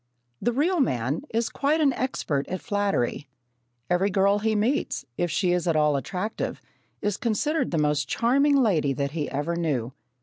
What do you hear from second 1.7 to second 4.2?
an expert at flattery. Every